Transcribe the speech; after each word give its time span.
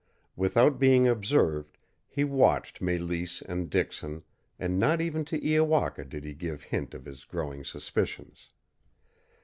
Without 0.35 0.79
being 0.79 1.07
observed, 1.07 1.77
he 2.07 2.23
watched 2.23 2.79
Mélisse 2.81 3.43
and 3.43 3.69
Dixon, 3.69 4.23
and 4.57 4.79
not 4.79 4.99
even 4.99 5.23
to 5.25 5.37
Iowaka 5.39 6.05
did 6.09 6.23
he 6.23 6.33
give 6.33 6.63
hint 6.63 6.95
of 6.95 7.05
his 7.05 7.23
growing 7.23 7.63
suspicions. 7.63 8.49